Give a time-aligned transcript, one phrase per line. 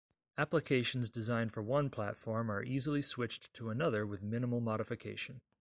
[0.39, 5.41] Applications designed for one platform are easily switched to another with minimal modification.